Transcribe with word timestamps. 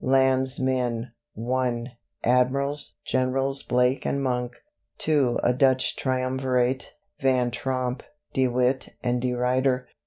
"Landsmen 0.03 1.11
Admirals," 2.23 2.95
Generals 3.05 3.61
Blake 3.61 4.03
and 4.03 4.19
Monk. 4.23 4.55
II. 5.07 5.35
"A 5.43 5.53
Dutch 5.53 5.95
Triumvirate," 5.95 6.93
Van 7.19 7.51
Tromp, 7.51 8.01
De 8.33 8.47
Witt 8.47 8.95
and 9.03 9.21
De 9.21 9.33
Ruyter. 9.35 9.85